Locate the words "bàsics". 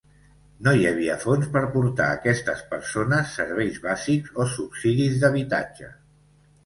3.87-4.35